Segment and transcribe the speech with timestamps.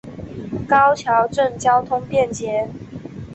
[0.67, 2.67] 高桥镇交通便捷。